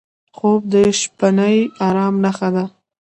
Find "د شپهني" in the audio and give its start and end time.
0.73-1.57